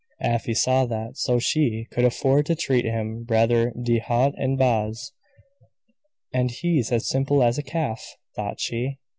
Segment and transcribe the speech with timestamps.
[0.23, 5.11] Afy saw that, so she could afford to treat him rather de haut en bas.
[6.33, 8.97] "And he's as simple as a calf," thought she.